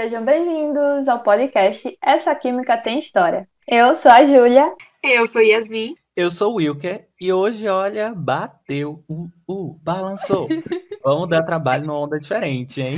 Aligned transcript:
sejam 0.00 0.24
bem-vindos 0.24 1.06
ao 1.06 1.22
podcast 1.22 1.94
Essa 2.00 2.34
Química 2.34 2.78
Tem 2.78 2.98
História. 2.98 3.46
Eu 3.68 3.94
sou 3.96 4.10
a 4.10 4.24
Júlia. 4.24 4.74
Eu 5.02 5.26
sou 5.26 5.42
Yasmin. 5.42 5.94
Eu 6.16 6.30
sou 6.30 6.52
o 6.52 6.54
Wilker 6.54 7.06
e 7.20 7.30
hoje, 7.30 7.68
olha, 7.68 8.14
bateu, 8.14 9.04
uh, 9.06 9.28
uh, 9.46 9.78
balançou. 9.82 10.48
Vamos 11.04 11.28
dar 11.28 11.42
trabalho 11.42 11.84
numa 11.84 12.00
onda 12.00 12.18
diferente, 12.18 12.80
hein? 12.80 12.96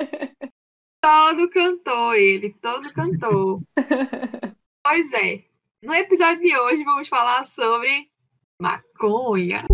Todo 0.98 1.50
cantou 1.50 2.14
ele, 2.14 2.56
todo 2.62 2.90
cantou. 2.94 3.60
pois 4.82 5.12
é, 5.12 5.42
no 5.82 5.92
episódio 5.92 6.40
de 6.40 6.56
hoje 6.56 6.84
vamos 6.84 7.06
falar 7.06 7.44
sobre 7.44 8.08
maconha. 8.58 9.66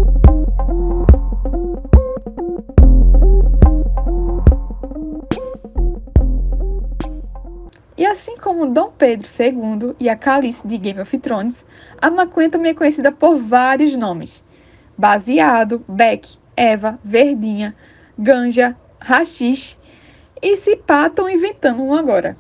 E 8.01 8.07
assim 8.07 8.35
como 8.39 8.65
Dom 8.65 8.91
Pedro 8.93 9.29
II 9.29 9.95
e 10.01 10.09
a 10.09 10.17
Calice 10.17 10.67
de 10.67 10.79
Game 10.79 10.99
of 10.99 11.19
Thrones, 11.19 11.63
a 12.01 12.11
maconha 12.11 12.49
também 12.49 12.73
é 12.73 12.75
conhecida 12.75 13.13
por 13.13 13.37
vários 13.37 13.95
nomes: 13.95 14.43
baseado, 14.97 15.85
beck, 15.87 16.39
eva, 16.57 16.99
verdinha, 17.05 17.77
ganja, 18.19 18.75
rachixe 18.99 19.77
e 20.41 20.57
se 20.57 20.77
pá 20.77 21.09
estão 21.09 21.29
inventando 21.29 21.83
um 21.83 21.93
agora. 21.93 22.39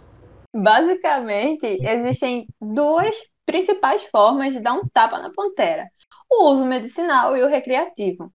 Basicamente, 0.56 1.66
existem 1.82 2.46
duas 2.58 3.14
principais 3.44 4.02
formas 4.06 4.54
de 4.54 4.60
dar 4.60 4.72
um 4.72 4.88
tapa 4.90 5.18
na 5.18 5.30
pantera: 5.30 5.84
o 6.30 6.48
uso 6.48 6.64
medicinal 6.64 7.36
e 7.36 7.42
o 7.42 7.48
recreativo. 7.48 8.32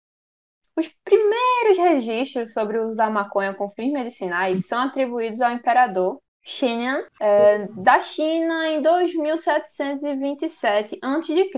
Os 0.76 0.94
primeiros 1.02 1.76
registros 1.76 2.52
sobre 2.52 2.78
o 2.78 2.86
uso 2.86 2.96
da 2.96 3.10
maconha 3.10 3.52
com 3.52 3.68
fins 3.68 3.92
medicinais 3.92 4.64
são 4.64 4.78
atribuídos 4.78 5.40
ao 5.40 5.50
imperador 5.50 6.20
Xinan, 6.48 7.02
é, 7.20 7.66
da 7.72 8.00
China 8.00 8.68
em 8.68 8.80
2727 8.80 10.96
a.C. 11.02 11.50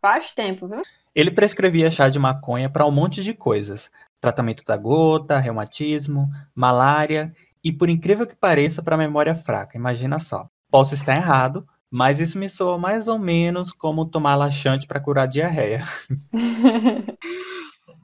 Faz 0.00 0.32
tempo, 0.32 0.68
viu? 0.68 0.82
Ele 1.12 1.32
prescrevia 1.32 1.90
chá 1.90 2.08
de 2.08 2.20
maconha 2.20 2.70
para 2.70 2.86
um 2.86 2.92
monte 2.92 3.24
de 3.24 3.34
coisas: 3.34 3.90
tratamento 4.20 4.64
da 4.64 4.76
gota, 4.76 5.36
reumatismo, 5.38 6.28
malária 6.54 7.34
e, 7.64 7.72
por 7.72 7.90
incrível 7.90 8.24
que 8.24 8.36
pareça, 8.36 8.84
para 8.84 8.96
memória 8.96 9.34
fraca. 9.34 9.76
Imagina 9.76 10.20
só. 10.20 10.48
Posso 10.70 10.94
estar 10.94 11.16
errado, 11.16 11.66
mas 11.90 12.20
isso 12.20 12.38
me 12.38 12.48
soa 12.48 12.78
mais 12.78 13.08
ou 13.08 13.18
menos 13.18 13.72
como 13.72 14.06
tomar 14.06 14.36
laxante 14.36 14.86
para 14.86 15.00
curar 15.00 15.26
diarreia. 15.26 15.82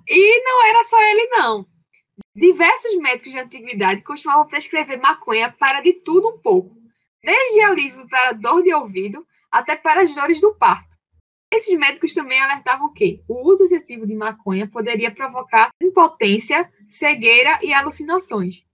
e 0.09 0.45
não 0.45 0.67
era 0.67 0.83
só 0.83 1.01
ele, 1.01 1.29
não. 1.29 1.65
Diversos 2.35 2.97
médicos 2.97 3.31
de 3.31 3.39
antiguidade 3.39 4.01
costumavam 4.01 4.47
prescrever 4.47 4.99
maconha 4.99 5.53
para 5.53 5.83
de 5.83 5.93
tudo 5.93 6.31
um 6.31 6.39
pouco, 6.39 6.75
desde 7.23 7.61
alívio 7.61 8.09
para 8.09 8.33
dor 8.33 8.63
de 8.63 8.73
ouvido 8.73 9.27
até 9.51 9.77
para 9.77 10.01
as 10.01 10.15
dores 10.15 10.41
do 10.41 10.55
parto. 10.55 10.97
Esses 11.53 11.79
médicos 11.79 12.15
também 12.15 12.41
alertavam 12.41 12.91
que 12.91 13.23
o 13.29 13.47
uso 13.47 13.65
excessivo 13.65 14.07
de 14.07 14.15
maconha 14.15 14.67
poderia 14.67 15.15
provocar 15.15 15.69
impotência, 15.83 16.73
cegueira 16.89 17.59
e 17.63 17.75
alucinações. 17.75 18.65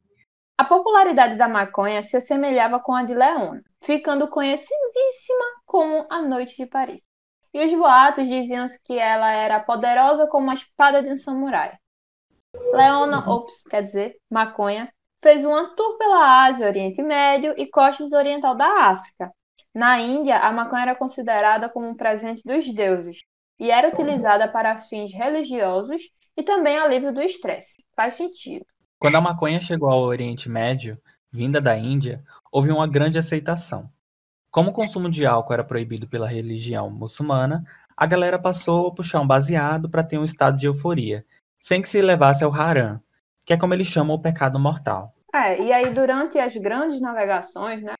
A 0.56 0.64
popularidade 0.64 1.36
da 1.36 1.48
maconha 1.48 2.04
se 2.04 2.16
assemelhava 2.16 2.78
com 2.78 2.94
a 2.94 3.02
de 3.02 3.14
Leona, 3.14 3.64
ficando 3.82 4.28
conhecidíssima 4.28 5.44
como 5.66 6.06
a 6.08 6.22
Noite 6.22 6.56
de 6.56 6.66
Paris. 6.66 7.00
E 7.52 7.66
os 7.66 7.74
boatos 7.74 8.28
diziam 8.28 8.66
que 8.84 8.96
ela 8.96 9.32
era 9.32 9.58
poderosa 9.58 10.28
como 10.28 10.48
a 10.48 10.54
espada 10.54 11.02
de 11.02 11.12
um 11.12 11.18
samurai. 11.18 11.76
Leona 12.72 13.28
Ops, 13.30 13.62
quer 13.68 13.82
dizer, 13.82 14.16
maconha, 14.30 14.92
fez 15.22 15.44
um 15.44 15.74
tour 15.74 15.98
pela 15.98 16.46
Ásia, 16.46 16.66
Oriente 16.66 17.02
Médio 17.02 17.54
e 17.56 17.66
costas 17.66 18.12
oriental 18.12 18.56
da 18.56 18.88
África. 18.90 19.32
Na 19.74 20.00
Índia, 20.00 20.38
a 20.38 20.52
maconha 20.52 20.82
era 20.82 20.94
considerada 20.94 21.68
como 21.68 21.88
um 21.88 21.94
presente 21.94 22.42
dos 22.44 22.72
deuses 22.72 23.22
e 23.58 23.70
era 23.70 23.88
utilizada 23.88 24.48
para 24.48 24.78
fins 24.78 25.12
religiosos 25.12 26.02
e 26.36 26.42
também 26.42 26.78
alívio 26.78 27.12
do 27.12 27.20
estresse. 27.20 27.76
Faz 27.96 28.16
sentido. 28.16 28.64
Quando 28.98 29.16
a 29.16 29.20
maconha 29.20 29.60
chegou 29.60 29.90
ao 29.90 30.00
Oriente 30.00 30.48
Médio, 30.48 30.96
vinda 31.30 31.60
da 31.60 31.76
Índia, 31.76 32.22
houve 32.50 32.70
uma 32.70 32.86
grande 32.86 33.18
aceitação. 33.18 33.90
Como 34.50 34.70
o 34.70 34.72
consumo 34.72 35.10
de 35.10 35.26
álcool 35.26 35.52
era 35.52 35.64
proibido 35.64 36.08
pela 36.08 36.26
religião 36.26 36.90
muçulmana, 36.90 37.64
a 37.96 38.06
galera 38.06 38.38
passou 38.38 38.88
a 38.88 38.94
puxar 38.94 39.20
um 39.20 39.26
baseado 39.26 39.88
para 39.90 40.02
ter 40.02 40.18
um 40.18 40.24
estado 40.24 40.56
de 40.56 40.66
euforia 40.66 41.24
sem 41.60 41.82
que 41.82 41.88
se 41.88 42.00
levasse 42.00 42.44
ao 42.44 42.52
haram, 42.52 43.00
que 43.44 43.52
é 43.52 43.58
como 43.58 43.74
eles 43.74 43.86
chamam 43.86 44.16
o 44.16 44.22
pecado 44.22 44.58
mortal. 44.58 45.12
É, 45.34 45.60
e 45.60 45.72
aí 45.72 45.90
durante 45.90 46.38
as 46.38 46.56
grandes 46.56 47.00
navegações, 47.00 47.82
né, 47.82 47.94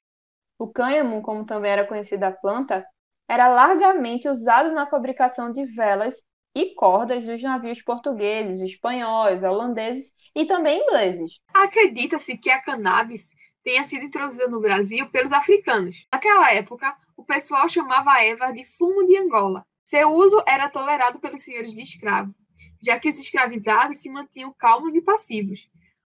o 0.59 0.67
cânhamo, 0.67 1.23
como 1.23 1.45
também 1.45 1.71
era 1.71 1.87
conhecida 1.87 2.29
a 2.29 2.33
planta, 2.33 2.85
era 3.29 3.49
largamente 3.49 4.29
usado 4.29 4.73
na 4.73 4.87
fabricação 4.87 5.53
de 5.53 5.65
velas 5.67 6.23
e 6.55 6.75
cordas 6.75 7.25
dos 7.25 7.43
navios 7.43 7.83
portugueses, 7.83 8.61
espanhóis, 8.61 9.43
holandeses 9.43 10.13
e 10.35 10.47
também 10.47 10.83
ingleses. 10.83 11.33
Acredita-se 11.53 12.37
que 12.39 12.51
a 12.51 12.61
cannabis 12.61 13.27
tenha 13.63 13.85
sido 13.85 14.05
introduzida 14.05 14.49
no 14.49 14.61
Brasil 14.61 15.11
pelos 15.11 15.33
africanos. 15.33 16.07
Naquela 16.13 16.53
época, 16.53 16.97
o 17.17 17.25
pessoal 17.25 17.69
chamava 17.69 18.11
a 18.11 18.25
erva 18.25 18.51
de 18.51 18.65
fumo 18.65 19.07
de 19.07 19.17
Angola. 19.19 19.65
Seu 19.85 20.11
uso 20.11 20.43
era 20.47 20.69
tolerado 20.69 21.21
pelos 21.21 21.43
senhores 21.43 21.75
de 21.75 21.83
escravo 21.83 22.35
já 22.83 22.99
que 22.99 23.09
os 23.09 23.19
escravizados 23.19 23.99
se 23.99 24.11
mantinham 24.11 24.55
calmos 24.57 24.95
e 24.95 25.03
passivos. 25.03 25.69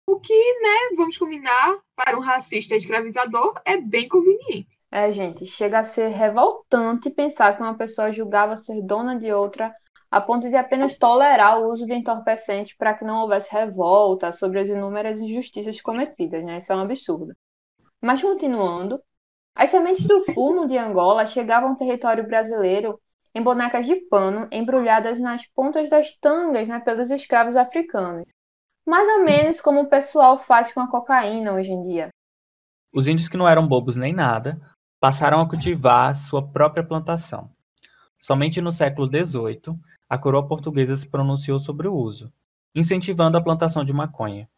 O 0.07 0.19
que, 0.19 0.33
né, 0.33 0.97
vamos 0.97 1.19
combinar, 1.19 1.79
para 1.95 2.17
um 2.17 2.23
racista 2.23 2.75
escravizador 2.75 3.61
é 3.65 3.77
bem 3.77 4.09
conveniente. 4.09 4.79
É, 4.91 5.13
gente, 5.13 5.45
chega 5.45 5.81
a 5.81 5.85
ser 5.85 6.09
revoltante 6.09 7.11
pensar 7.11 7.55
que 7.55 7.63
uma 7.63 7.77
pessoa 7.77 8.11
julgava 8.11 8.57
ser 8.57 8.81
dona 8.83 9.19
de 9.19 9.31
outra 9.31 9.75
a 10.11 10.21
ponto 10.21 10.49
de 10.49 10.57
apenas 10.57 10.97
tolerar 10.97 11.61
o 11.61 11.71
uso 11.71 11.85
de 11.85 11.93
entorpecentes 11.93 12.75
para 12.75 12.95
que 12.95 13.05
não 13.05 13.21
houvesse 13.21 13.53
revolta 13.53 14.33
sobre 14.33 14.61
as 14.61 14.69
inúmeras 14.69 15.21
injustiças 15.21 15.81
cometidas, 15.81 16.43
né? 16.43 16.59
Isso 16.59 16.73
é 16.73 16.77
um 16.77 16.81
absurdo. 16.81 17.37
Mas 18.01 18.23
continuando, 18.23 18.99
as 19.55 19.71
sementes 19.71 20.07
do 20.07 20.25
fumo 20.33 20.67
de 20.67 20.79
Angola 20.79 21.27
chegavam 21.27 21.71
ao 21.71 21.77
território 21.77 22.27
brasileiro 22.27 22.99
em 23.39 23.43
bonecas 23.43 23.87
de 23.87 23.95
pano 23.97 24.49
embrulhadas 24.51 25.21
nas 25.21 25.47
pontas 25.47 25.89
das 25.89 26.15
tangas 26.15 26.69
né, 26.69 26.81
pelos 26.81 27.11
escravos 27.11 27.57
africanos. 27.57 28.27
Mais 28.85 29.09
ou 29.09 29.25
menos 29.25 29.61
como 29.61 29.83
o 29.83 29.89
pessoal 29.89 30.39
faz 30.39 30.73
com 30.73 30.81
a 30.81 30.91
cocaína 30.91 31.53
hoje 31.53 31.71
em 31.71 31.83
dia. 31.87 32.09
Os 32.93 33.07
índios 33.07 33.29
que 33.29 33.37
não 33.37 33.49
eram 33.49 33.67
bobos 33.67 33.97
nem 33.97 34.13
nada 34.13 34.61
passaram 34.99 35.41
a 35.41 35.49
cultivar 35.49 36.17
sua 36.17 36.47
própria 36.47 36.85
plantação. 36.85 37.51
Somente 38.19 38.61
no 38.61 38.73
século 38.73 39.07
XVIII, 39.07 39.79
a 40.09 40.19
coroa 40.19 40.47
portuguesa 40.47 40.97
se 40.97 41.09
pronunciou 41.09 41.61
sobre 41.61 41.87
o 41.87 41.95
uso, 41.95 42.33
incentivando 42.75 43.37
a 43.37 43.43
plantação 43.43 43.85
de 43.85 43.93
maconha, 43.93 44.49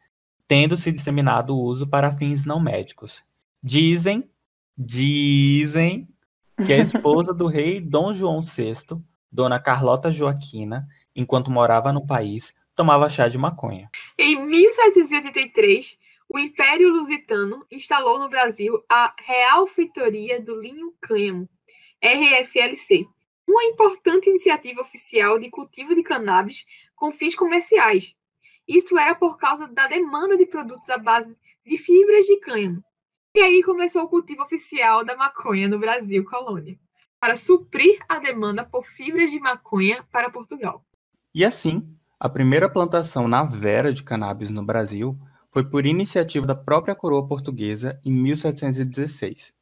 tendo 0.46 0.76
se 0.76 0.90
disseminado 0.90 1.54
o 1.54 1.60
uso 1.60 1.86
para 1.86 2.12
fins 2.12 2.46
não 2.46 2.58
médicos. 2.58 3.22
Dizem, 3.62 4.30
dizem 4.78 6.08
que 6.66 6.72
a 6.72 6.78
esposa 6.78 7.32
do 7.32 7.46
rei 7.46 7.80
Dom 7.80 8.12
João 8.12 8.40
VI, 8.42 9.00
Dona 9.30 9.60
Carlota 9.60 10.12
Joaquina, 10.12 10.86
enquanto 11.14 11.50
morava 11.50 11.92
no 11.92 12.06
país, 12.06 12.54
tomava 12.74 13.08
chá 13.08 13.28
de 13.28 13.38
maconha. 13.38 13.90
Em 14.18 14.44
1783, 14.46 15.98
o 16.28 16.38
Império 16.38 16.90
Lusitano 16.90 17.64
instalou 17.70 18.18
no 18.18 18.28
Brasil 18.28 18.82
a 18.88 19.14
Real 19.24 19.66
Feitoria 19.66 20.40
do 20.40 20.60
Linho 20.60 20.94
Cânhamo, 21.00 21.48
RFLC, 22.02 23.06
uma 23.48 23.64
importante 23.64 24.30
iniciativa 24.30 24.80
oficial 24.80 25.38
de 25.38 25.50
cultivo 25.50 25.94
de 25.94 26.02
cannabis 26.02 26.64
com 26.94 27.10
fins 27.10 27.34
comerciais. 27.34 28.14
Isso 28.66 28.96
era 28.96 29.14
por 29.14 29.36
causa 29.36 29.66
da 29.66 29.86
demanda 29.88 30.36
de 30.36 30.46
produtos 30.46 30.88
à 30.88 30.98
base 30.98 31.36
de 31.66 31.76
fibras 31.76 32.24
de 32.26 32.36
cânhamo, 32.38 32.84
e 33.34 33.40
aí 33.40 33.62
começou 33.62 34.04
o 34.04 34.08
cultivo 34.08 34.42
oficial 34.42 35.04
da 35.04 35.16
maconha 35.16 35.68
no 35.68 35.78
Brasil 35.78 36.24
colônia, 36.24 36.78
para 37.20 37.36
suprir 37.36 37.98
a 38.08 38.18
demanda 38.18 38.64
por 38.64 38.84
fibras 38.84 39.30
de 39.30 39.38
maconha 39.38 40.04
para 40.10 40.30
Portugal. 40.30 40.84
E 41.34 41.44
assim, 41.44 41.86
a 42.18 42.28
primeira 42.28 42.68
plantação 42.68 43.28
na 43.28 43.44
vera 43.44 43.92
de 43.92 44.02
cannabis 44.02 44.50
no 44.50 44.64
Brasil 44.64 45.18
foi 45.50 45.64
por 45.64 45.86
iniciativa 45.86 46.46
da 46.46 46.54
própria 46.54 46.94
coroa 46.94 47.26
portuguesa 47.26 48.00
em 48.04 48.12
1716. 48.12 49.52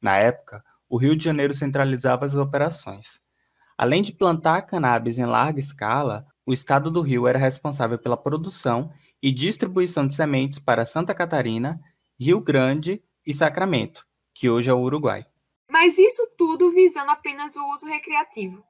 Na 0.00 0.16
época, 0.16 0.64
o 0.88 0.96
Rio 0.96 1.16
de 1.16 1.24
Janeiro 1.24 1.54
centralizava 1.54 2.24
as 2.24 2.34
operações. 2.34 3.20
Além 3.76 4.02
de 4.02 4.12
plantar 4.12 4.62
cannabis 4.62 5.18
em 5.18 5.26
larga 5.26 5.60
escala, 5.60 6.24
o 6.44 6.52
estado 6.52 6.90
do 6.90 7.02
Rio 7.02 7.26
era 7.26 7.38
responsável 7.38 7.98
pela 7.98 8.16
produção 8.16 8.90
e 9.22 9.32
distribuição 9.32 10.06
de 10.06 10.14
sementes 10.14 10.58
para 10.58 10.86
Santa 10.86 11.14
Catarina, 11.14 11.80
Rio 12.18 12.40
Grande 12.40 13.02
e 13.26 13.34
Sacramento, 13.34 14.06
que 14.34 14.48
hoje 14.48 14.70
é 14.70 14.72
o 14.72 14.80
Uruguai. 14.80 15.26
Mas 15.70 15.98
isso 15.98 16.26
tudo 16.36 16.70
visando 16.70 17.10
apenas 17.10 17.56
o 17.56 17.72
uso 17.72 17.86
recreativo. 17.86 18.64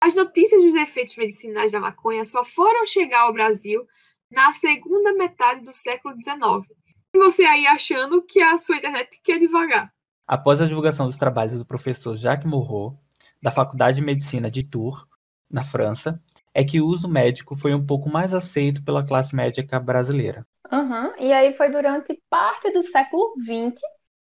As 0.00 0.14
notícias 0.14 0.62
dos 0.62 0.74
efeitos 0.74 1.16
medicinais 1.16 1.72
da 1.72 1.80
maconha 1.80 2.24
só 2.26 2.44
foram 2.44 2.86
chegar 2.86 3.20
ao 3.20 3.32
Brasil 3.32 3.86
na 4.30 4.52
segunda 4.52 5.12
metade 5.12 5.62
do 5.62 5.72
século 5.72 6.14
XIX, 6.14 6.68
você 7.14 7.42
aí 7.44 7.66
achando 7.66 8.22
que 8.22 8.40
a 8.40 8.58
sua 8.58 8.76
internet 8.76 9.20
quer 9.24 9.38
devagar. 9.38 9.92
Após 10.26 10.60
a 10.60 10.66
divulgação 10.66 11.06
dos 11.06 11.16
trabalhos 11.16 11.56
do 11.56 11.66
professor 11.66 12.16
Jacques 12.16 12.48
Moreau, 12.48 12.98
da 13.42 13.50
Faculdade 13.50 13.96
de 13.96 14.04
Medicina 14.04 14.50
de 14.50 14.62
Tours, 14.62 15.04
na 15.50 15.62
França, 15.62 16.22
é 16.54 16.64
que 16.64 16.80
o 16.80 16.86
uso 16.86 17.08
médico 17.08 17.54
foi 17.54 17.74
um 17.74 17.84
pouco 17.84 18.08
mais 18.08 18.34
aceito 18.34 18.82
pela 18.84 19.06
classe 19.06 19.34
médica 19.34 19.78
brasileira. 19.78 20.44
Uhum. 20.70 21.12
E 21.18 21.32
aí 21.32 21.52
foi 21.52 21.70
durante 21.70 22.20
parte 22.28 22.72
do 22.72 22.82
século 22.82 23.34
XX 23.40 23.80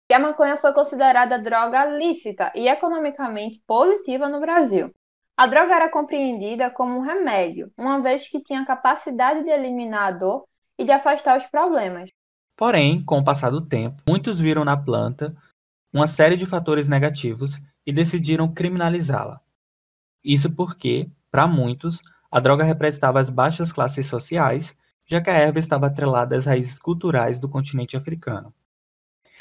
que 0.08 0.14
a 0.14 0.20
maconha 0.20 0.58
foi 0.58 0.74
considerada 0.74 1.38
droga 1.38 1.86
lícita 1.86 2.52
e 2.56 2.68
economicamente 2.68 3.62
positiva 3.68 4.30
no 4.30 4.40
Brasil. 4.40 4.92
A 5.36 5.46
droga 5.46 5.76
era 5.76 5.90
compreendida 5.90 6.72
como 6.72 6.98
um 6.98 7.02
remédio, 7.02 7.72
uma 7.78 8.02
vez 8.02 8.28
que 8.28 8.42
tinha 8.42 8.66
capacidade 8.66 9.44
de 9.44 9.50
eliminar 9.50 10.08
a 10.08 10.12
dor 10.12 10.46
e 10.80 10.86
de 10.86 10.92
afastar 10.92 11.38
os 11.38 11.46
problemas. 11.46 12.10
Porém, 12.58 13.04
com 13.04 13.20
o 13.20 13.24
passar 13.24 13.52
do 13.52 13.62
tempo, 13.62 14.02
muitos 14.08 14.40
viram 14.40 14.66
na 14.66 14.76
planta 14.76 15.36
uma 15.94 16.08
série 16.08 16.36
de 16.36 16.46
fatores 16.46 16.88
negativos 16.88 17.60
e 17.86 17.94
decidiram 17.94 18.52
criminalizá-la. 18.52 19.40
Isso 20.24 20.52
porque, 20.54 21.10
para 21.32 21.48
muitos, 21.48 22.02
a 22.32 22.40
droga 22.40 22.64
representava 22.64 23.20
as 23.20 23.30
baixas 23.30 23.72
classes 23.72 24.06
sociais, 24.06 24.76
já 25.06 25.22
que 25.22 25.30
a 25.30 25.34
erva 25.34 25.60
estava 25.60 25.88
atrelada 25.88 26.36
às 26.36 26.46
raízes 26.46 26.80
culturais 26.80 27.40
do 27.40 27.50
continente 27.50 27.96
africano. 27.96 28.54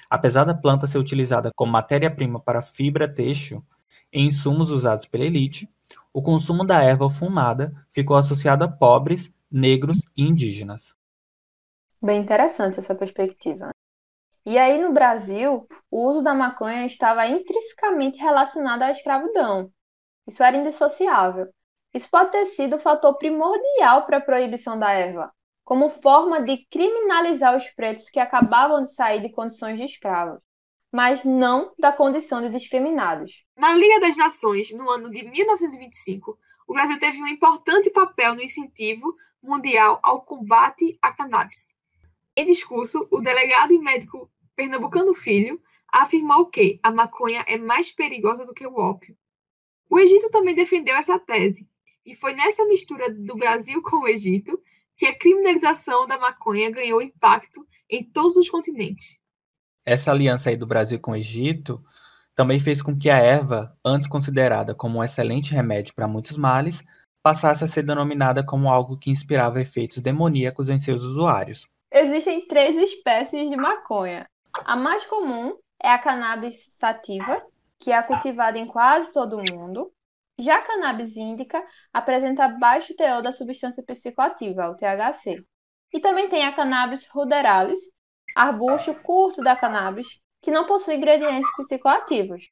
Apesar 0.08 0.44
da 0.44 0.54
planta 0.54 0.86
ser 0.86 0.98
utilizada 0.98 1.50
como 1.54 1.72
matéria-prima 1.72 2.40
para 2.40 2.62
fibra 2.62 3.12
têxtil 3.12 3.64
e 4.12 4.22
insumos 4.22 4.70
usados 4.70 5.06
pela 5.06 5.24
elite, 5.24 5.68
o 6.12 6.22
consumo 6.22 6.64
da 6.64 6.82
erva 6.82 7.10
fumada 7.10 7.72
ficou 7.90 8.16
associado 8.16 8.64
a 8.64 8.68
pobres, 8.68 9.32
negros 9.50 10.02
e 10.16 10.22
indígenas. 10.22 10.94
Bem 12.00 12.20
interessante 12.20 12.78
essa 12.78 12.94
perspectiva. 12.94 13.70
E 14.44 14.56
aí, 14.58 14.80
no 14.80 14.92
Brasil, 14.92 15.66
o 15.90 16.08
uso 16.08 16.22
da 16.22 16.32
maconha 16.32 16.86
estava 16.86 17.26
intrinsecamente 17.26 18.18
relacionado 18.18 18.82
à 18.82 18.92
escravidão. 18.92 19.72
Isso 20.26 20.42
era 20.42 20.56
indissociável. 20.56 21.52
Isso 21.96 22.10
pode 22.10 22.30
ter 22.30 22.46
sido 22.46 22.76
o 22.76 22.80
fator 22.80 23.16
primordial 23.16 24.04
para 24.04 24.18
a 24.18 24.20
proibição 24.20 24.78
da 24.78 24.92
erva, 24.92 25.32
como 25.64 25.88
forma 25.88 26.42
de 26.42 26.58
criminalizar 26.70 27.56
os 27.56 27.68
pretos 27.70 28.10
que 28.10 28.20
acabavam 28.20 28.82
de 28.82 28.94
sair 28.94 29.22
de 29.22 29.30
condições 29.30 29.78
de 29.78 29.84
escravos 29.84 30.40
mas 30.96 31.26
não 31.26 31.74
da 31.78 31.92
condição 31.92 32.40
de 32.40 32.48
discriminados. 32.48 33.44
Na 33.54 33.74
Liga 33.74 34.00
das 34.00 34.16
Nações, 34.16 34.72
no 34.72 34.88
ano 34.88 35.10
de 35.10 35.24
1925, 35.24 36.38
o 36.66 36.72
Brasil 36.72 36.98
teve 36.98 37.22
um 37.22 37.26
importante 37.26 37.90
papel 37.90 38.34
no 38.34 38.42
incentivo 38.42 39.14
mundial 39.42 40.00
ao 40.02 40.22
combate 40.22 40.98
à 41.02 41.12
cannabis. 41.12 41.74
Em 42.34 42.46
discurso, 42.46 43.06
o 43.10 43.20
delegado 43.20 43.74
e 43.74 43.78
médico 43.78 44.30
Pernambucano 44.54 45.14
Filho 45.14 45.60
afirmou 45.92 46.46
que 46.46 46.80
a 46.82 46.90
maconha 46.90 47.44
é 47.46 47.58
mais 47.58 47.92
perigosa 47.92 48.46
do 48.46 48.54
que 48.54 48.66
o 48.66 48.76
ópio. 48.76 49.14
O 49.90 49.98
Egito 49.98 50.30
também 50.30 50.54
defendeu 50.54 50.96
essa 50.96 51.18
tese, 51.18 51.68
e 52.06 52.14
foi 52.14 52.34
nessa 52.34 52.64
mistura 52.64 53.12
do 53.12 53.36
Brasil 53.36 53.82
com 53.82 54.04
o 54.04 54.08
Egito 54.08 54.58
que 54.96 55.06
a 55.06 55.18
criminalização 55.18 56.06
da 56.06 56.18
maconha 56.18 56.70
ganhou 56.70 57.02
impacto 57.02 57.66
em 57.90 58.02
todos 58.02 58.36
os 58.36 58.48
continentes 58.48 59.18
essa 59.86 60.10
aliança 60.10 60.50
aí 60.50 60.56
do 60.56 60.66
Brasil 60.66 60.98
com 60.98 61.12
o 61.12 61.16
Egito 61.16 61.80
também 62.34 62.58
fez 62.58 62.82
com 62.82 62.94
que 62.98 63.08
a 63.08 63.16
erva, 63.16 63.74
antes 63.82 64.08
considerada 64.08 64.74
como 64.74 64.98
um 64.98 65.04
excelente 65.04 65.54
remédio 65.54 65.94
para 65.94 66.08
muitos 66.08 66.36
males, 66.36 66.84
passasse 67.22 67.64
a 67.64 67.68
ser 67.68 67.82
denominada 67.82 68.44
como 68.44 68.68
algo 68.68 68.98
que 68.98 69.10
inspirava 69.10 69.60
efeitos 69.60 69.98
demoníacos 69.98 70.68
em 70.68 70.78
seus 70.78 71.02
usuários. 71.02 71.66
Existem 71.90 72.46
três 72.46 72.76
espécies 72.76 73.48
de 73.48 73.56
maconha. 73.56 74.28
A 74.64 74.76
mais 74.76 75.06
comum 75.06 75.56
é 75.82 75.88
a 75.88 75.98
cannabis 75.98 76.66
sativa, 76.70 77.40
que 77.78 77.90
é 77.90 78.02
cultivada 78.02 78.58
em 78.58 78.66
quase 78.66 79.14
todo 79.14 79.38
o 79.38 79.56
mundo. 79.56 79.90
Já 80.38 80.58
a 80.58 80.62
cannabis 80.62 81.16
índica 81.16 81.64
apresenta 81.92 82.46
baixo 82.46 82.94
teor 82.94 83.22
da 83.22 83.32
substância 83.32 83.82
psicoativa, 83.82 84.68
o 84.68 84.76
THC. 84.76 85.42
E 85.92 86.00
também 86.00 86.28
tem 86.28 86.44
a 86.44 86.52
cannabis 86.54 87.06
ruderalis, 87.06 87.80
arbusto 88.34 88.94
curto 89.02 89.42
da 89.42 89.56
cannabis, 89.56 90.20
que 90.42 90.50
não 90.50 90.66
possui 90.66 90.96
ingredientes 90.96 91.50
psicoativos. 91.56 92.50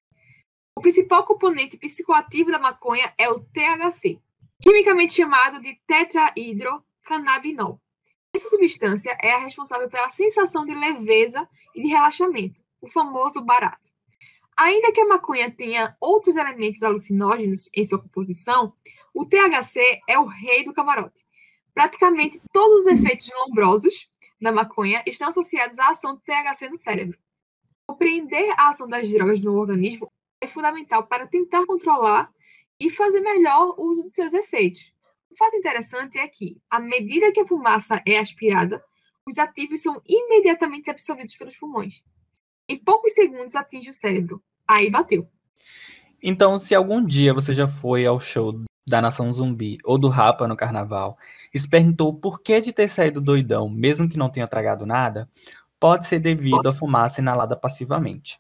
O 0.76 0.80
principal 0.80 1.24
componente 1.24 1.76
psicoativo 1.76 2.50
da 2.50 2.58
maconha 2.58 3.12
é 3.18 3.28
o 3.28 3.40
THC, 3.40 4.18
quimicamente 4.62 5.12
chamado 5.12 5.60
de 5.60 5.78
tetrahidrocannabinol. 5.86 7.78
Essa 8.34 8.48
substância 8.48 9.16
é 9.22 9.32
a 9.32 9.38
responsável 9.38 9.88
pela 9.88 10.10
sensação 10.10 10.64
de 10.64 10.74
leveza 10.74 11.48
e 11.74 11.82
de 11.82 11.88
relaxamento, 11.88 12.60
o 12.80 12.88
famoso 12.88 13.44
barato. 13.44 13.93
Ainda 14.56 14.92
que 14.92 15.00
a 15.00 15.06
maconha 15.06 15.50
tenha 15.50 15.96
outros 16.00 16.36
elementos 16.36 16.82
alucinógenos 16.82 17.68
em 17.74 17.84
sua 17.84 18.00
composição, 18.00 18.72
o 19.12 19.26
THC 19.26 20.00
é 20.08 20.18
o 20.18 20.24
rei 20.24 20.64
do 20.64 20.72
camarote. 20.72 21.24
Praticamente 21.72 22.40
todos 22.52 22.86
os 22.86 22.92
efeitos 22.92 23.28
lombrosos 23.36 24.08
da 24.40 24.52
maconha 24.52 25.02
estão 25.06 25.28
associados 25.28 25.78
à 25.78 25.90
ação 25.90 26.14
do 26.14 26.20
THC 26.20 26.68
no 26.68 26.76
cérebro. 26.76 27.18
Compreender 27.86 28.54
a 28.56 28.68
ação 28.68 28.88
das 28.88 29.08
drogas 29.10 29.40
no 29.40 29.54
organismo 29.54 30.10
é 30.40 30.46
fundamental 30.46 31.06
para 31.06 31.26
tentar 31.26 31.66
controlar 31.66 32.32
e 32.78 32.90
fazer 32.90 33.20
melhor 33.20 33.74
o 33.76 33.88
uso 33.88 34.04
de 34.04 34.10
seus 34.10 34.32
efeitos. 34.32 34.92
Um 35.32 35.36
fato 35.36 35.56
interessante 35.56 36.16
é 36.18 36.28
que, 36.28 36.60
à 36.70 36.78
medida 36.78 37.32
que 37.32 37.40
a 37.40 37.46
fumaça 37.46 38.00
é 38.06 38.18
aspirada, 38.18 38.84
os 39.26 39.38
ativos 39.38 39.82
são 39.82 40.00
imediatamente 40.06 40.90
absorvidos 40.90 41.36
pelos 41.36 41.56
pulmões. 41.56 42.02
Em 42.68 42.78
poucos 42.78 43.12
segundos 43.12 43.54
atinge 43.54 43.90
o 43.90 43.94
cérebro. 43.94 44.42
Aí 44.66 44.90
bateu. 44.90 45.28
Então, 46.22 46.58
se 46.58 46.74
algum 46.74 47.04
dia 47.04 47.34
você 47.34 47.52
já 47.52 47.68
foi 47.68 48.06
ao 48.06 48.18
show 48.18 48.64
da 48.86 49.00
Nação 49.00 49.32
Zumbi 49.32 49.78
ou 49.84 49.98
do 49.98 50.08
Rapa 50.08 50.48
no 50.48 50.56
carnaval 50.56 51.18
e 51.52 51.58
se 51.58 51.68
perguntou 51.68 52.08
o 52.08 52.14
porquê 52.14 52.60
de 52.60 52.72
ter 52.72 52.88
saído 52.88 53.20
doidão, 53.20 53.68
mesmo 53.68 54.08
que 54.08 54.16
não 54.16 54.30
tenha 54.30 54.48
tragado 54.48 54.86
nada, 54.86 55.28
pode 55.78 56.06
ser 56.06 56.18
devido 56.18 56.66
à 56.66 56.72
fumaça 56.72 57.20
inalada 57.20 57.54
passivamente. 57.54 58.38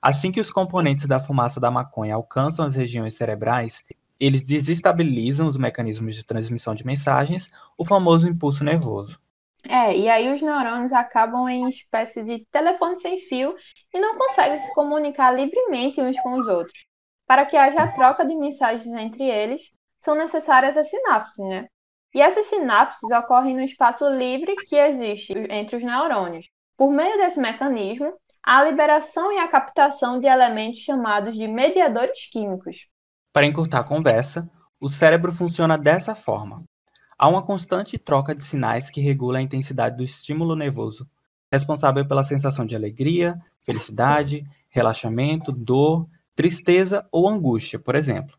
Assim 0.00 0.30
que 0.30 0.40
os 0.40 0.52
componentes 0.52 1.06
da 1.06 1.18
fumaça 1.18 1.58
da 1.58 1.70
maconha 1.70 2.14
alcançam 2.14 2.64
as 2.64 2.76
regiões 2.76 3.16
cerebrais, 3.16 3.82
eles 4.20 4.42
desestabilizam 4.42 5.48
os 5.48 5.56
mecanismos 5.56 6.14
de 6.14 6.24
transmissão 6.24 6.74
de 6.74 6.86
mensagens, 6.86 7.48
o 7.76 7.84
famoso 7.84 8.28
impulso 8.28 8.62
nervoso. 8.62 9.20
É, 9.68 9.94
e 9.94 10.08
aí 10.08 10.32
os 10.32 10.40
neurônios 10.40 10.94
acabam 10.94 11.46
em 11.46 11.68
espécie 11.68 12.24
de 12.24 12.42
telefone 12.50 12.98
sem 12.98 13.18
fio 13.18 13.54
e 13.92 14.00
não 14.00 14.16
conseguem 14.16 14.58
se 14.60 14.72
comunicar 14.72 15.30
livremente 15.30 16.00
uns 16.00 16.18
com 16.20 16.32
os 16.32 16.46
outros. 16.48 16.86
Para 17.26 17.44
que 17.44 17.54
haja 17.54 17.92
troca 17.92 18.24
de 18.24 18.34
mensagens 18.34 18.86
entre 18.86 19.24
eles, 19.24 19.70
são 20.00 20.14
necessárias 20.14 20.74
as 20.74 20.88
sinapses, 20.88 21.44
né? 21.46 21.66
E 22.14 22.22
essas 22.22 22.46
sinapses 22.46 23.10
ocorrem 23.10 23.54
no 23.54 23.60
espaço 23.60 24.08
livre 24.08 24.56
que 24.56 24.74
existe 24.74 25.34
entre 25.50 25.76
os 25.76 25.82
neurônios. 25.82 26.48
Por 26.74 26.90
meio 26.90 27.18
desse 27.18 27.38
mecanismo, 27.38 28.14
há 28.42 28.60
a 28.60 28.64
liberação 28.64 29.30
e 29.30 29.38
a 29.38 29.48
captação 29.48 30.18
de 30.18 30.26
elementos 30.26 30.80
chamados 30.80 31.36
de 31.36 31.46
mediadores 31.46 32.30
químicos. 32.30 32.86
Para 33.34 33.44
encurtar 33.44 33.80
a 33.80 33.84
conversa, 33.84 34.50
o 34.80 34.88
cérebro 34.88 35.30
funciona 35.30 35.76
dessa 35.76 36.14
forma. 36.14 36.64
Há 37.18 37.28
uma 37.28 37.42
constante 37.42 37.98
troca 37.98 38.34
de 38.34 38.44
sinais 38.44 38.90
que 38.90 39.00
regula 39.00 39.38
a 39.38 39.42
intensidade 39.42 39.96
do 39.96 40.04
estímulo 40.04 40.54
nervoso, 40.54 41.06
responsável 41.50 42.06
pela 42.06 42.22
sensação 42.22 42.64
de 42.64 42.76
alegria, 42.76 43.36
felicidade, 43.62 44.46
relaxamento, 44.70 45.50
dor 45.50 46.08
tristeza 46.38 47.04
ou 47.10 47.28
angústia, 47.28 47.80
por 47.80 47.96
exemplo. 47.96 48.38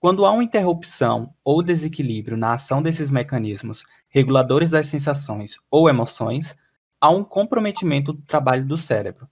Quando 0.00 0.26
há 0.26 0.32
uma 0.32 0.42
interrupção 0.42 1.32
ou 1.44 1.62
desequilíbrio 1.62 2.36
na 2.36 2.54
ação 2.54 2.82
desses 2.82 3.10
mecanismos 3.10 3.84
reguladores 4.08 4.70
das 4.70 4.88
sensações 4.88 5.54
ou 5.70 5.88
emoções, 5.88 6.56
há 7.00 7.08
um 7.10 7.22
comprometimento 7.22 8.12
do 8.12 8.22
trabalho 8.22 8.66
do 8.66 8.76
cérebro. 8.76 9.28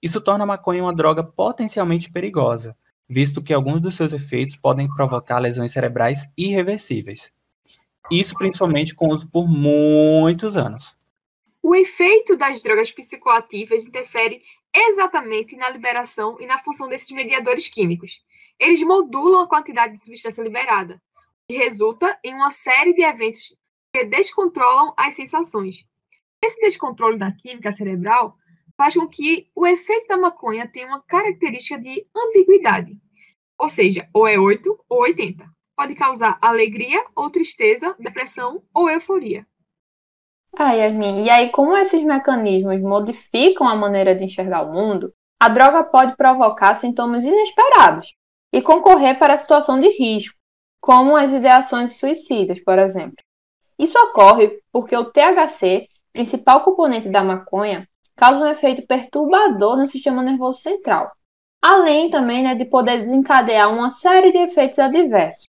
Isso 0.00 0.22
torna 0.22 0.44
a 0.44 0.46
maconha 0.46 0.82
uma 0.82 0.94
droga 0.94 1.22
potencialmente 1.22 2.10
perigosa, 2.10 2.74
visto 3.06 3.42
que 3.42 3.52
alguns 3.52 3.82
dos 3.82 3.94
seus 3.94 4.14
efeitos 4.14 4.56
podem 4.56 4.88
provocar 4.88 5.38
lesões 5.38 5.70
cerebrais 5.70 6.26
irreversíveis. 6.34 7.30
Isso 8.10 8.34
principalmente 8.34 8.94
com 8.94 9.08
uso 9.08 9.28
por 9.28 9.48
muitos 9.48 10.56
anos. 10.56 10.96
O 11.62 11.74
efeito 11.74 12.36
das 12.36 12.62
drogas 12.62 12.90
psicoativas 12.90 13.84
interfere 13.84 14.42
exatamente 14.74 15.56
na 15.56 15.68
liberação 15.68 16.36
e 16.40 16.46
na 16.46 16.58
função 16.58 16.88
desses 16.88 17.10
mediadores 17.10 17.68
químicos. 17.68 18.22
Eles 18.58 18.82
modulam 18.82 19.42
a 19.42 19.48
quantidade 19.48 19.94
de 19.94 20.04
substância 20.04 20.42
liberada, 20.42 21.00
que 21.48 21.56
resulta 21.56 22.18
em 22.24 22.34
uma 22.34 22.50
série 22.50 22.94
de 22.94 23.02
eventos 23.02 23.54
que 23.92 24.04
descontrolam 24.04 24.94
as 24.96 25.14
sensações. 25.14 25.84
Esse 26.42 26.60
descontrole 26.60 27.18
da 27.18 27.32
química 27.32 27.72
cerebral 27.72 28.36
faz 28.76 28.94
com 28.94 29.08
que 29.08 29.50
o 29.54 29.66
efeito 29.66 30.06
da 30.06 30.16
maconha 30.16 30.66
tenha 30.66 30.86
uma 30.86 31.02
característica 31.02 31.78
de 31.78 32.06
ambiguidade, 32.16 32.96
ou 33.58 33.68
seja, 33.68 34.08
ou 34.14 34.26
é 34.26 34.38
8 34.38 34.84
ou 34.88 35.02
80. 35.02 35.57
Pode 35.78 35.94
causar 35.94 36.36
alegria 36.42 37.04
ou 37.14 37.30
tristeza, 37.30 37.94
depressão 38.00 38.60
ou 38.74 38.90
euforia. 38.90 39.46
Ah, 40.58 40.72
Yasmin, 40.72 41.22
e 41.22 41.30
aí 41.30 41.50
como 41.50 41.76
esses 41.76 42.02
mecanismos 42.02 42.80
modificam 42.82 43.68
a 43.68 43.76
maneira 43.76 44.12
de 44.12 44.24
enxergar 44.24 44.62
o 44.62 44.72
mundo, 44.72 45.14
a 45.38 45.48
droga 45.48 45.84
pode 45.84 46.16
provocar 46.16 46.74
sintomas 46.74 47.24
inesperados 47.24 48.12
e 48.52 48.60
concorrer 48.60 49.20
para 49.20 49.34
a 49.34 49.36
situação 49.36 49.78
de 49.80 49.88
risco, 49.90 50.36
como 50.80 51.14
as 51.14 51.30
ideações 51.30 51.96
suicidas, 51.96 52.58
por 52.64 52.76
exemplo. 52.76 53.22
Isso 53.78 53.96
ocorre 54.00 54.60
porque 54.72 54.96
o 54.96 55.04
THC, 55.04 55.86
principal 56.12 56.64
componente 56.64 57.08
da 57.08 57.22
maconha, 57.22 57.88
causa 58.16 58.44
um 58.44 58.50
efeito 58.50 58.84
perturbador 58.84 59.76
no 59.76 59.86
sistema 59.86 60.24
nervoso 60.24 60.58
central, 60.58 61.12
além 61.62 62.10
também 62.10 62.42
né, 62.42 62.56
de 62.56 62.64
poder 62.64 63.00
desencadear 63.00 63.72
uma 63.72 63.90
série 63.90 64.32
de 64.32 64.38
efeitos 64.38 64.80
adversos. 64.80 65.47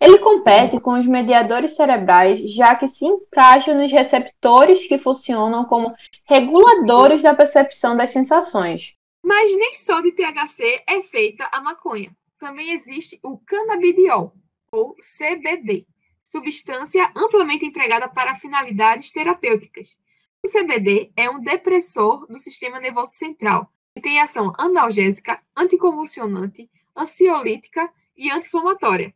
Ele 0.00 0.18
compete 0.18 0.80
com 0.80 0.98
os 0.98 1.06
mediadores 1.06 1.76
cerebrais, 1.76 2.40
já 2.50 2.74
que 2.74 2.88
se 2.88 3.04
encaixa 3.04 3.74
nos 3.74 3.92
receptores 3.92 4.86
que 4.86 4.98
funcionam 4.98 5.66
como 5.66 5.94
reguladores 6.24 7.20
da 7.20 7.34
percepção 7.34 7.94
das 7.94 8.10
sensações. 8.10 8.94
Mas 9.22 9.54
nem 9.54 9.74
só 9.74 10.00
de 10.00 10.12
THC 10.12 10.82
é 10.86 11.02
feita 11.02 11.46
a 11.52 11.60
maconha. 11.60 12.16
Também 12.38 12.70
existe 12.72 13.20
o 13.22 13.36
canabidiol, 13.36 14.32
ou 14.72 14.96
CBD, 14.96 15.86
substância 16.24 17.12
amplamente 17.14 17.66
empregada 17.66 18.08
para 18.08 18.34
finalidades 18.34 19.12
terapêuticas. 19.12 19.98
O 20.42 20.50
CBD 20.50 21.12
é 21.14 21.28
um 21.28 21.38
depressor 21.38 22.26
do 22.26 22.38
sistema 22.38 22.80
nervoso 22.80 23.12
central 23.12 23.70
e 23.94 24.00
tem 24.00 24.18
ação 24.18 24.54
analgésica, 24.56 25.38
anticonvulsionante, 25.54 26.70
ansiolítica 26.96 27.92
e 28.16 28.30
anti-inflamatória. 28.30 29.14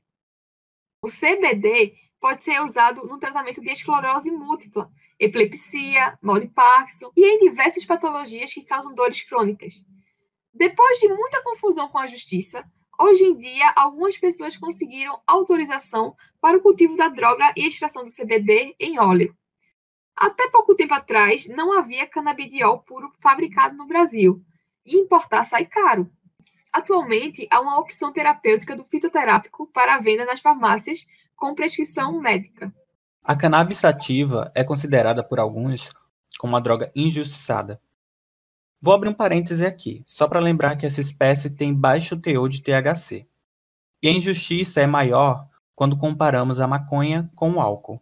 O 1.05 1.09
CBD 1.09 1.93
pode 2.19 2.43
ser 2.43 2.63
usado 2.63 3.07
no 3.07 3.19
tratamento 3.19 3.61
de 3.61 3.71
esclerose 3.71 4.31
múltipla, 4.31 4.91
epilepsia, 5.21 6.19
mal 6.23 6.41
de 6.41 6.49
Parkinson 6.49 7.13
e 7.15 7.27
em 7.27 7.41
diversas 7.41 7.85
patologias 7.85 8.55
que 8.55 8.65
causam 8.65 8.95
dores 8.95 9.21
crônicas. 9.21 9.75
Depois 10.55 10.99
de 11.01 11.09
muita 11.09 11.43
confusão 11.43 11.91
com 11.91 11.99
a 11.99 12.07
justiça, 12.07 12.65
hoje 12.99 13.23
em 13.23 13.37
dia 13.37 13.71
algumas 13.77 14.17
pessoas 14.17 14.57
conseguiram 14.57 15.21
autorização 15.27 16.17
para 16.41 16.57
o 16.57 16.63
cultivo 16.63 16.97
da 16.97 17.11
droga 17.11 17.53
e 17.55 17.67
extração 17.67 18.03
do 18.03 18.11
CBD 18.11 18.75
em 18.81 18.99
óleo. 18.99 19.37
Até 20.17 20.49
pouco 20.49 20.75
tempo 20.75 20.95
atrás, 20.95 21.47
não 21.49 21.71
havia 21.79 22.07
canabidiol 22.07 22.79
puro 22.79 23.13
fabricado 23.21 23.77
no 23.77 23.87
Brasil, 23.87 24.43
e 24.87 24.97
importar 24.97 25.45
sai 25.45 25.67
caro. 25.67 26.11
Atualmente, 26.75 27.47
há 27.52 27.61
uma 27.61 27.78
opção 27.78 28.12
terapêutica 28.12 28.75
do 28.75 28.83
fitoterápico 28.83 29.71
para 29.73 29.95
a 29.95 30.00
venda 30.00 30.25
nas 30.25 30.40
farmácias 30.40 31.07
com 31.37 31.54
prescrição 31.54 32.21
médica. 32.21 32.75
A 33.23 33.37
cannabis 33.37 33.78
sativa 33.78 34.50
é 34.57 34.64
considerada 34.64 35.23
por 35.23 35.38
alguns 35.38 35.93
como 36.37 36.54
uma 36.54 36.61
droga 36.61 36.90
injustiçada. 36.93 37.81
Vou 38.83 38.93
abrir 38.93 39.09
um 39.09 39.14
parêntese 39.14 39.64
aqui, 39.64 40.02
só 40.04 40.26
para 40.26 40.40
lembrar 40.40 40.75
que 40.75 40.85
essa 40.85 41.00
espécie 41.00 41.49
tem 41.49 41.73
baixo 41.73 42.21
teor 42.21 42.49
de 42.49 42.61
THC. 42.61 43.25
E 44.02 44.09
a 44.09 44.11
injustiça 44.11 44.81
é 44.81 44.87
maior 44.87 45.49
quando 45.76 45.97
comparamos 45.97 46.59
a 46.59 46.66
maconha 46.66 47.31
com 47.37 47.52
o 47.52 47.61
álcool. 47.61 48.00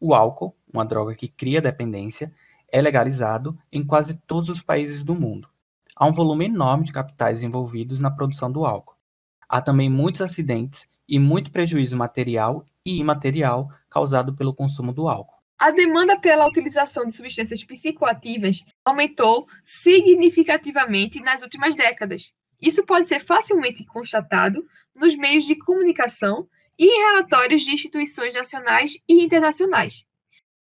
O 0.00 0.12
álcool, 0.12 0.56
uma 0.74 0.84
droga 0.84 1.14
que 1.14 1.28
cria 1.28 1.62
dependência, 1.62 2.34
é 2.66 2.82
legalizado 2.82 3.56
em 3.70 3.86
quase 3.86 4.14
todos 4.26 4.48
os 4.48 4.60
países 4.60 5.04
do 5.04 5.14
mundo. 5.14 5.51
Há 5.96 6.06
um 6.06 6.12
volume 6.12 6.46
enorme 6.46 6.84
de 6.84 6.92
capitais 6.92 7.42
envolvidos 7.42 8.00
na 8.00 8.10
produção 8.10 8.50
do 8.50 8.64
álcool. 8.64 8.96
Há 9.48 9.60
também 9.60 9.90
muitos 9.90 10.22
acidentes 10.22 10.86
e 11.08 11.18
muito 11.18 11.50
prejuízo 11.50 11.96
material 11.96 12.64
e 12.84 12.98
imaterial 12.98 13.68
causado 13.90 14.34
pelo 14.34 14.54
consumo 14.54 14.92
do 14.92 15.08
álcool. 15.08 15.42
A 15.58 15.70
demanda 15.70 16.18
pela 16.18 16.48
utilização 16.48 17.06
de 17.06 17.14
substâncias 17.14 17.62
psicoativas 17.62 18.64
aumentou 18.84 19.46
significativamente 19.64 21.20
nas 21.20 21.42
últimas 21.42 21.76
décadas. 21.76 22.32
Isso 22.60 22.84
pode 22.84 23.06
ser 23.06 23.20
facilmente 23.20 23.84
constatado 23.84 24.64
nos 24.94 25.16
meios 25.16 25.44
de 25.44 25.54
comunicação 25.54 26.48
e 26.78 26.86
em 26.86 27.12
relatórios 27.12 27.62
de 27.62 27.72
instituições 27.72 28.34
nacionais 28.34 28.94
e 29.08 29.22
internacionais. 29.22 30.04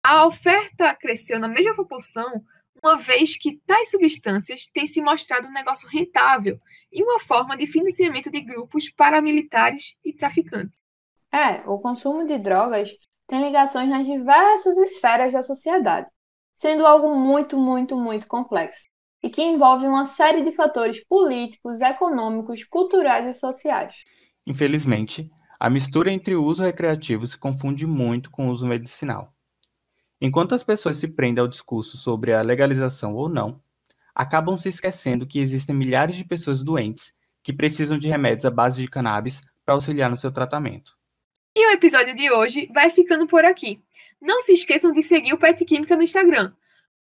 A 0.04 0.26
oferta 0.26 0.96
cresceu 0.96 1.40
na 1.40 1.48
mesma 1.48 1.76
proporção, 1.76 2.44
uma 2.84 2.98
vez 2.98 3.38
que 3.38 3.60
tais 3.66 3.92
substâncias 3.92 4.68
têm 4.74 4.88
se 4.88 5.02
mostrado 5.02 5.48
um 5.48 5.52
negócio 5.52 5.88
rentável 5.88 6.60
e 6.92 7.04
uma 7.04 7.20
forma 7.20 7.56
de 7.56 7.68
financiamento 7.68 8.32
de 8.32 8.42
grupos 8.42 8.90
paramilitares 8.90 9.96
e 10.04 10.14
traficantes. 10.14 10.80
É, 11.32 11.62
o 11.68 11.80
consumo 11.80 12.26
de 12.26 12.38
drogas 12.38 12.90
tem 13.28 13.44
ligações 13.46 13.90
nas 13.90 14.06
diversas 14.06 14.78
esferas 14.78 15.32
da 15.32 15.44
sociedade, 15.44 16.08
sendo 16.58 16.86
algo 16.86 17.16
muito, 17.16 17.58
muito, 17.58 17.96
muito 17.96 18.28
complexo 18.28 18.90
e 19.24 19.30
que 19.30 19.42
envolve 19.42 19.86
uma 19.86 20.06
série 20.06 20.44
de 20.44 20.52
fatores 20.52 21.04
políticos, 21.06 21.80
econômicos, 21.80 22.64
culturais 22.64 23.28
e 23.28 23.40
sociais. 23.40 23.94
Infelizmente, 24.46 25.30
a 25.60 25.70
mistura 25.70 26.12
entre 26.12 26.36
o 26.36 26.44
uso 26.44 26.64
recreativo 26.64 27.28
se 27.28 27.38
confunde 27.38 27.86
muito 27.86 28.32
com 28.32 28.48
o 28.48 28.52
uso 28.52 28.68
medicinal. 28.68 29.32
Enquanto 30.22 30.54
as 30.54 30.64
pessoas 30.64 30.98
se 30.98 31.08
prendem 31.08 31.42
ao 31.42 31.48
discurso 31.48 31.98
sobre 31.98 32.32
a 32.32 32.44
legalização 32.44 33.16
ou 33.16 33.28
não, 33.28 33.60
acabam 34.14 34.56
se 34.56 34.70
esquecendo 34.70 35.26
que 35.26 35.40
existem 35.40 35.76
milhares 35.76 36.16
de 36.16 36.24
pessoas 36.24 36.62
doentes 36.62 37.12
que 37.44 37.52
precisam 37.52 37.98
de 37.98 38.08
remédios 38.08 38.46
à 38.46 38.52
base 38.52 38.80
de 38.80 38.88
cannabis 38.88 39.42
para 39.66 39.74
auxiliar 39.74 40.12
no 40.12 40.18
seu 40.18 40.32
tratamento. 40.32 40.96
E 41.56 41.68
o 41.68 41.72
episódio 41.72 42.16
de 42.16 42.32
hoje 42.32 42.70
vai 42.72 42.92
ficando 42.92 43.26
por 43.26 43.44
aqui. 43.44 43.84
Não 44.22 44.44
se 44.44 44.54
esqueçam 44.54 44.92
de 44.92 45.02
seguir 45.02 45.34
o 45.34 45.40
Pet 45.40 45.66
Química 45.66 45.98
no 45.98 46.04
Instagram. 46.04 46.54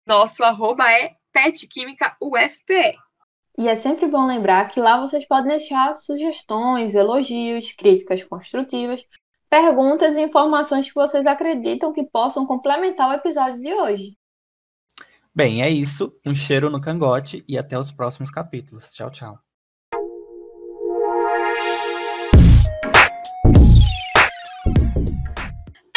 Nosso 0.07 0.43
arroba 0.43 0.91
é 0.91 1.17
petquímicaufpe. 1.31 2.97
E 3.59 3.69
é 3.69 3.77
sempre 3.77 4.07
bom 4.07 4.27
lembrar 4.27 4.71
que 4.71 4.81
lá 4.81 4.99
vocês 4.99 5.27
podem 5.27 5.51
deixar 5.51 5.95
sugestões, 5.95 6.95
elogios, 6.95 7.73
críticas 7.73 8.25
construtivas, 8.25 9.05
perguntas 9.51 10.17
e 10.17 10.23
informações 10.23 10.89
que 10.89 10.95
vocês 10.95 11.27
acreditam 11.27 11.93
que 11.93 12.05
possam 12.05 12.47
complementar 12.47 13.11
o 13.11 13.15
episódio 13.15 13.61
de 13.61 13.75
hoje. 13.75 14.17
Bem, 15.35 15.63
é 15.63 15.69
isso. 15.69 16.17
Um 16.25 16.35
cheiro 16.35 16.71
no 16.71 16.81
cangote 16.81 17.45
e 17.49 17.59
até 17.59 17.77
os 17.79 17.91
próximos 17.91 18.31
capítulos. 18.31 18.89
Tchau, 18.91 19.11
tchau. 19.11 19.39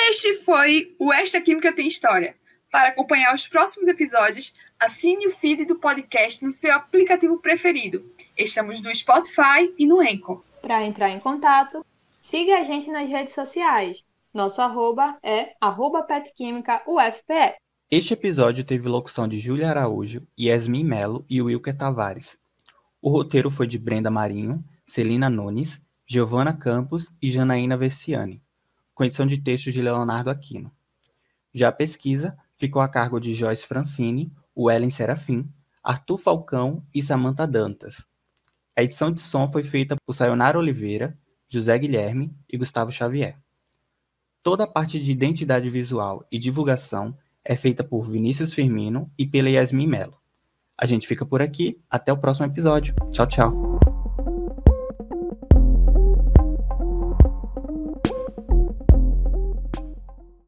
Este 0.10 0.33
foi 0.43 0.95
o 1.00 1.13
Esta 1.13 1.39
Química 1.39 1.74
Tem 1.74 1.88
História. 1.88 2.36
Para 2.72 2.89
acompanhar 2.89 3.36
os 3.36 3.48
próximos 3.48 3.88
episódios, 3.88 4.53
assine 4.79 5.27
o 5.27 5.31
feed 5.31 5.65
do 5.65 5.75
podcast 5.75 6.43
no 6.43 6.50
seu 6.50 6.74
aplicativo 6.74 7.39
preferido. 7.39 8.03
Estamos 8.36 8.81
no 8.81 8.93
Spotify 8.95 9.72
e 9.77 9.86
no 9.86 10.00
Anchor. 10.00 10.43
Para 10.62 10.83
entrar 10.83 11.10
em 11.10 11.19
contato, 11.19 11.86
siga 12.33 12.57
a 12.57 12.63
gente 12.63 12.89
nas 12.89 13.07
redes 13.07 13.35
sociais. 13.35 14.03
Nosso 14.33 14.59
arroba 14.59 15.19
é 15.21 15.53
arroba 15.61 16.01
petquímicaufpe. 16.01 17.53
Este 17.91 18.15
episódio 18.15 18.63
teve 18.63 18.89
locução 18.89 19.27
de 19.27 19.37
Júlia 19.37 19.69
Araújo, 19.69 20.25
Yasmin 20.39 20.83
Melo 20.83 21.23
e 21.29 21.39
Wilker 21.43 21.77
Tavares. 21.77 22.35
O 22.99 23.11
roteiro 23.11 23.51
foi 23.51 23.67
de 23.67 23.77
Brenda 23.77 24.09
Marinho, 24.09 24.63
Celina 24.87 25.29
Nunes, 25.29 25.79
Giovana 26.07 26.57
Campos 26.57 27.13
e 27.21 27.29
Janaína 27.29 27.77
Versiani 27.77 28.41
com 28.95 29.03
edição 29.03 29.25
de 29.25 29.37
textos 29.37 29.73
de 29.73 29.81
Leonardo 29.81 30.29
Aquino. 30.29 30.71
Já 31.53 31.69
a 31.69 31.71
pesquisa 31.71 32.37
ficou 32.55 32.81
a 32.81 32.87
cargo 32.87 33.19
de 33.19 33.33
Joyce 33.33 33.65
Francini, 33.65 34.31
Wellen 34.55 34.91
Serafim, 34.91 35.47
Arthur 35.83 36.17
Falcão 36.17 36.83
e 36.93 37.01
Samantha 37.01 37.47
Dantas. 37.47 38.05
A 38.75 38.83
edição 38.83 39.11
de 39.11 39.21
som 39.21 39.47
foi 39.47 39.63
feita 39.63 39.95
por 40.05 40.13
Sayonara 40.13 40.57
Oliveira, 40.57 41.17
José 41.47 41.77
Guilherme 41.77 42.35
e 42.50 42.57
Gustavo 42.57 42.91
Xavier. 42.91 43.38
Toda 44.41 44.65
a 44.65 44.67
parte 44.67 45.00
de 45.00 45.12
identidade 45.12 45.69
visual 45.69 46.25
e 46.31 46.38
divulgação 46.38 47.17
é 47.43 47.55
feita 47.55 47.83
por 47.83 48.03
Vinícius 48.03 48.53
Firmino 48.53 49.12
e 49.17 49.25
pela 49.25 49.50
Yasmin 49.50 49.88
Mello. 49.88 50.17
A 50.77 50.85
gente 50.85 51.07
fica 51.07 51.25
por 51.25 51.41
aqui, 51.41 51.79
até 51.89 52.12
o 52.12 52.17
próximo 52.17 52.47
episódio. 52.47 52.95
Tchau, 53.12 53.27
tchau. 53.27 53.72